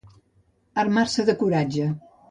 Armar-se 0.85 1.27
de 1.29 1.37
coratge. 1.45 1.93